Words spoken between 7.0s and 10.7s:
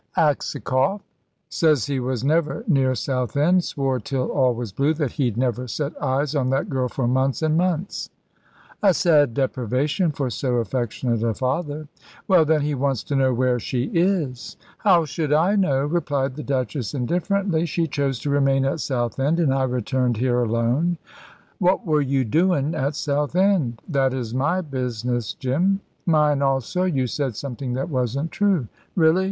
months an' months." "A sad deprivation for so